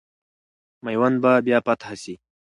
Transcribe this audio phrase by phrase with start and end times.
[0.85, 2.13] میوند به بیا فتح سي.